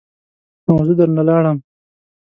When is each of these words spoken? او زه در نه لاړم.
او 0.67 0.75
زه 0.87 0.93
در 0.99 1.09
نه 1.17 1.23
لاړم. 1.29 1.57